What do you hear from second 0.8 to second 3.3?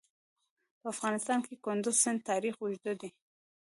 افغانستان کې د کندز سیند تاریخ اوږد دی.